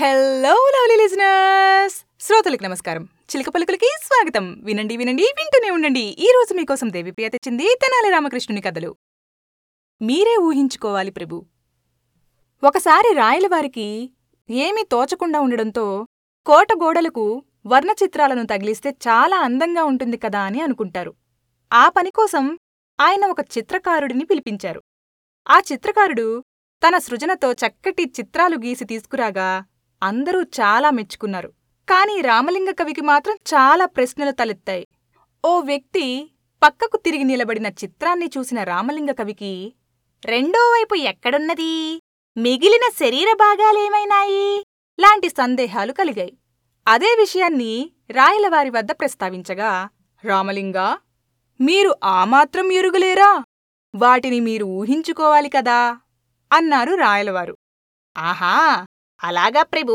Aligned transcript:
Hello 0.00 0.50
lovely 0.50 1.02
listeners 1.02 2.04
శ్రోతలకు 2.20 2.62
నమస్కారం. 2.62 3.04
చిలక 3.04 3.48
పలుకులకి 3.48 3.90
స్వాగతం. 4.02 4.60
వినండి 4.64 4.96
వినండి 4.96 5.22
వింటూనే 5.22 5.70
ఉండండి. 5.70 6.00
ఈ 6.00 6.26
రోజు 6.34 6.54
మీకోసం 6.54 6.92
దేవిప్రియ 6.92 7.28
తెచ్చింది 7.28 7.62
తెనాలి 7.62 8.10
రామకృష్ణుని 8.10 8.60
కథలు. 8.60 8.96
మీరే 10.02 10.36
ఊహించుకోవాలి 10.36 11.10
ప్రభు. 11.10 11.46
ఒకసారి 12.64 13.14
రాయలవారికి 13.14 14.12
ఏమీ 14.50 14.82
తోచకుండా 14.82 15.40
ఉండడంతో 15.40 16.06
కోట 16.46 16.72
గోడలకు 16.72 17.42
వర్ణ 17.66 17.90
చిత్రాలను 17.90 18.46
తగిలిస్తే 18.46 18.90
చాలా 18.90 19.36
అందంగా 19.36 19.84
ఉంటుంది 19.84 20.16
కదా 20.16 20.40
అని 20.40 20.60
అనుకుంటారు. 20.60 21.14
ఆ 21.72 21.88
పనికోసం 21.88 22.58
ఆయన 23.00 23.26
ఒక 23.26 23.40
చిత్రకారుడిని 23.40 24.24
పిలిపించారు. 24.24 24.82
ఆ 25.50 25.60
చిత్రకారుడు 25.72 26.44
తన 26.88 26.98
సృజనతో 26.98 27.52
చక్కటి 27.52 28.02
చిత్రాలు 28.02 28.56
గీసి 28.56 28.84
తీసుకురాగా 28.84 29.64
అందరూ 30.02 30.42
చాలా 30.42 30.90
మెచ్చుకున్నారు. 30.90 31.48
కాని 31.90 32.20
రామలింగ 32.20 32.70
కవికి 32.70 33.00
మాత్రం 33.00 33.34
చాలా 33.34 33.86
ప్రశ్నలు 33.86 34.30
తలెత్తాయి. 34.30 34.86
ఓ 35.44 35.60
వ్యక్తి 35.60 36.30
పక్కకు 36.62 36.96
తిరిగి 36.96 37.24
నిలబడిన 37.24 37.66
చిత్రాన్ని 37.66 38.30
చూసిన 38.38 38.62
రామలింగ 38.62 39.10
కవికి 39.10 39.72
రెండో 40.24 40.58
వైపు 40.58 40.94
ఎక్కడున్నది? 40.94 42.00
మిగిలిన 42.36 42.90
శరీర 43.00 43.28
భాగాలేమైనాయి 43.34 44.64
లాంటి 45.00 45.28
సందేహాలు 45.28 45.92
కలిగాయి. 45.92 46.38
అదే 46.88 47.06
విషయాన్ని 47.06 47.90
రాయలవారి 48.10 48.70
వద్ద 48.70 48.92
ప్రస్తావించగా 48.92 49.88
రామలింగా 50.24 50.98
మీరు 51.60 51.96
ఆ 52.04 52.24
మాత్రం 52.24 52.72
ఎరుగలేరా? 52.72 53.44
వాటిని 53.94 54.40
మీరు 54.40 54.64
ఊహించుకోవాలి 54.64 55.48
కదా? 55.48 55.98
అన్నారు 56.52 56.94
రాయలవారు. 56.94 57.56
ఆహా! 58.18 58.86
అలాగా 59.22 59.62
ప్రభూ. 59.62 59.94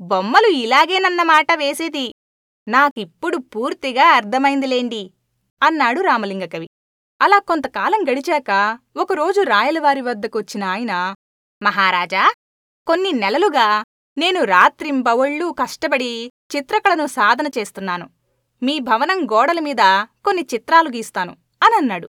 బొమ్మలు 0.00 0.46
ఇలాగేనన్నమాట 0.46 1.52
వేసేది. 1.52 2.06
నాకిప్పుడు 2.68 3.36
పూర్తిగా 3.36 4.04
అర్థమైందిలేండి 4.08 5.10
అన్నాడు 5.62 6.00
రామలింగకవి 6.00 6.68
అలా 7.20 7.38
కొంతకాలం 7.38 8.00
గడిచాక 8.10 8.78
ఒకరోజు 8.96 9.40
రాయలవారి 9.42 10.00
వద్దకొచ్చిన 10.00 10.64
ఆయన 10.64 11.14
మహారాజా 11.62 12.22
కొన్ని 12.86 13.12
నెలలుగా 13.12 13.66
నేను 14.16 14.44
రాత్రింబవళ్ళూ 14.44 15.52
కష్టపడి 15.52 16.30
చిత్రకళను 16.56 17.06
సాధన 17.06 17.46
చేస్తున్నాను. 17.58 18.06
మీ 18.62 18.78
భవనం 18.78 19.24
గోడల 19.24 19.60
మీద 19.60 19.82
కొన్ని 20.24 20.46
చిత్రాలు 20.54 20.88
గీస్తాను 20.88 21.32
అనన్నాడు. 21.62 22.08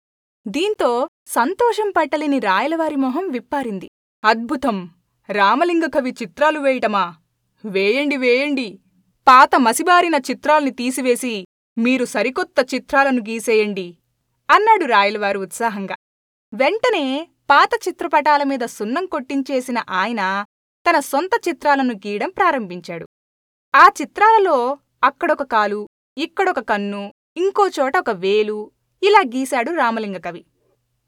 దీంతో 0.47 1.09
సంతోషం 1.27 1.91
పట్టలేని 1.91 2.39
రాయలవారి 2.39 2.97
మొహం 2.97 3.29
విప్పారింది. 3.29 3.89
అద్భుతం! 4.25 4.77
రామలింగ 5.31 5.84
కవి 5.84 6.11
చిత్రాలు 6.11 6.61
వేయటమా? 6.61 7.17
వేయండి 7.65 8.17
వేయండి. 8.17 8.78
పాత 9.29 9.51
మసిబారిన 9.56 10.14
చిత్రాల్ని 10.14 10.70
తీసివేసి 10.70 11.47
మీరు 11.79 12.05
సరికొత్త 12.05 12.75
చిత్రాలను 12.75 13.20
గీసేయండి 13.20 13.98
అన్నాడు 14.51 14.84
రాయలవారు 14.84 15.39
ఉత్సాహంగా. 15.39 15.97
వెంటనే 16.55 17.29
పాత 17.51 17.70
చిత్రపటాల 17.89 18.42
మీద 18.42 18.59
సున్నం 18.59 19.06
కొట్టించేసిన 19.06 19.83
ఆయన 19.91 20.45
తన 20.91 20.98
సొంత 20.98 21.48
చిత్రాలను 21.48 21.95
గీయడం 21.95 22.31
ప్రారంభించాడు. 22.31 23.07
ఆ 23.75 23.89
చిత్రాలలో 24.01 24.79
అక్కడొక 25.05 25.42
కాలు 25.42 25.89
ఇక్కడొక 26.19 26.61
కన్ను 26.61 27.12
ఇంకోచోట 27.36 27.97
ఒక 27.97 28.11
వేలు 28.11 28.70
ఇలా 29.03 29.19
గీశాడు 29.19 29.70
రామలింగ 29.70 30.17
కవి. 30.17 30.45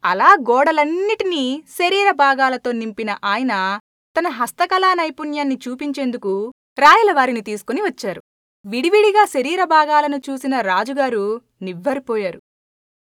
అలా 0.05 0.37
గోడలన్నిటినీ 0.51 1.63
శరీర 1.69 2.11
భాగాలతో 2.11 2.73
నింపిన 2.73 3.17
ఆయన 3.25 3.81
తన 4.19 4.29
హస్తకళా 4.29 4.95
నైపుణ్యాన్ని 4.95 5.59
చూపించేందుకు 5.69 6.53
రాయలవారిని 6.79 7.41
తీసుకుని 7.41 7.81
వచ్చారు. 7.81 8.23
విడివిడిగా 8.67 9.25
శరీర 9.25 9.65
భాగాలను 9.65 10.17
చూసిన 10.17 10.61
రాజుగారు 10.61 11.41
నివ్వరిపోయారు. 11.63 12.41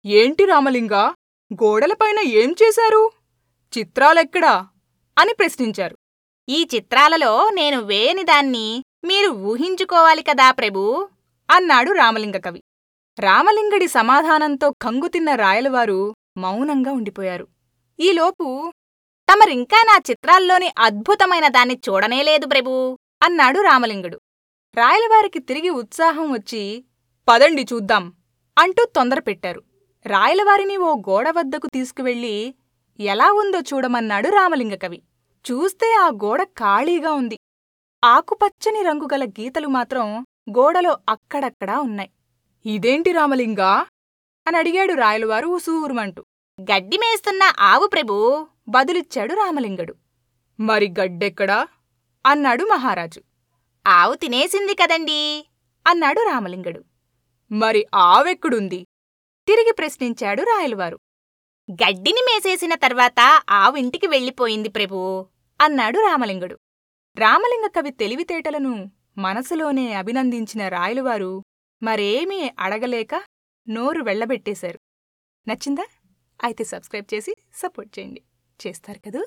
ఏంటి 0.06 0.46
రామలింగా 0.46 1.13
గోడలపైన 1.53 2.19
ఏం 2.19 2.56
చేశారు? 2.63 3.12
చిత్రాలెక్కడా? 3.78 4.68
అని 5.19 5.34
ప్రశ్నించారు. 5.34 5.97
ఈ 6.50 6.68
చిత్రాలలో 6.75 7.50
నేను 7.50 7.81
వేయనిదాన్ని 7.81 8.84
మీరు 9.03 9.30
ఊహించుకోవాలి 9.30 10.24
కదా 10.24 10.52
ప్రభూ 10.52 11.08
అన్నాడు 11.52 11.91
రామలింగ 11.91 12.38
కవి. 12.38 12.62
రామలింగడి 13.19 13.88
సమాధానంతో 13.88 14.72
కంగుతిన్న 14.72 15.35
రాయలవారు 15.35 16.16
మౌనంగా 16.38 16.91
ఉండిపోయారు. 16.91 17.47
ఈలోపు 18.00 18.74
తమరింకా 19.31 19.84
నా 19.84 20.00
చిత్రాల్లోని 20.09 20.74
అద్భుతమైన 20.80 21.47
దాన్ని 21.47 21.80
చూడనేలేదు 21.90 22.46
ప్రభూ 22.46 22.97
అన్నాడు 23.24 23.59
రామలింగుడు. 23.59 24.19
రాయలవారికి 24.75 25.40
తిరిగి 25.40 25.69
ఉత్సాహం 25.69 26.31
వచ్చి 26.31 26.86
పదండి 27.30 27.66
చూద్దాం 27.74 28.14
అంటూ 28.58 28.86
తొందరపెట్టారు. 28.86 29.64
రాయలవారిని 30.06 30.78
ఓ 30.78 30.96
గోడ 30.96 31.30
వద్దకు 31.30 31.68
తీసుకువెళ్ళి 31.68 32.56
ఎలా 33.00 33.31
ఉందో 33.31 33.59
చూడమన్నాడు 33.59 34.30
రామలింగకవి 34.30 35.02
చూస్తే 35.52 35.94
ఆ 35.94 36.08
గోడ 36.08 36.44
ఖాళీగా 36.44 37.12
ఉంది. 37.12 37.38
ఆకుపచ్చని 38.03 38.84
రంగుగల 38.84 39.24
గీతలు 39.25 39.68
మాత్రం 39.68 40.25
గోడలో 40.50 40.97
అక్కడక్కడా 41.09 41.80
ఉన్నాయి. 41.80 42.09
ఇదేంటి 42.66 43.12
రామలింగా? 43.12 43.86
అని 44.47 44.58
అడిగాడు 44.58 44.94
రాయలవారు 44.94 45.47
ఉసూరుమంటూ. 45.47 46.24
గడ్డిమేస్తున్న 46.62 47.44
ఆవు 47.59 47.88
ప్రభూ 47.88 48.47
బదులిచ్చాడు 48.72 49.34
రామలింగడు. 49.34 49.96
మరి 50.59 50.94
గడ్డెక్కడా? 51.00 51.68
అన్నాడు 52.26 52.64
మహారాజు. 52.64 53.22
ఆవు 53.88 54.16
తినేసింది 54.16 54.74
కదండీ? 54.74 55.46
అన్నాడు 55.88 56.20
రామలింగడు. 56.20 56.84
మరి 57.52 57.88
ఆవెక్కడుంది? 57.96 58.86
తిరిగి 59.48 59.74
ప్రశ్నించాడు 59.80 60.44
రాయలవారు. 60.44 61.00
గడ్డిని 61.72 62.22
మేసేసిన 62.22 62.76
తర్వాత 62.76 63.42
ఆవు 63.50 63.76
ఇంటికి 63.76 64.08
వెళ్ళిపోయింది 64.08 64.70
ప్రభూ. 64.70 65.26
అన్నాడు 65.62 66.00
రామలింగుడు. 66.00 66.59
రామలింగ 67.16 67.68
కవి 67.68 67.90
తెలివితేటలను 67.92 68.92
మనసులోనే 69.18 69.94
అభినందించిన 69.94 70.68
రాయలవారు 70.68 71.44
మరేమీ 71.84 72.52
అడగలేక 72.59 73.24
నోరు 73.70 74.03
వెళ్ళబెట్టేశారు 74.03 74.80
నచ్చిందా? 75.48 75.86
అయితే 76.44 76.64
సబ్స్క్రైబ్ 76.64 77.14
చేసి 77.14 77.36
సపోర్ట్ 77.56 78.00
చేయండి. 78.00 78.22
చేస్తారు 78.66 78.99
కదూ? 78.99 79.22